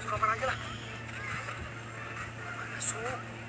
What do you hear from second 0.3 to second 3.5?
aja lah. Masuk.